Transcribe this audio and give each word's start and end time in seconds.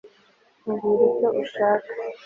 mbwira 0.69 1.01
icyo 1.09 1.27
ushaka 1.43 1.89